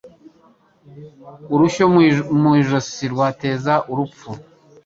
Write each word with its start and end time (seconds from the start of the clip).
Urusyo 1.53 1.83
mu 2.41 2.49
ijosi 2.61 3.03
rwateza 3.13 3.73
urupfu 3.91 4.29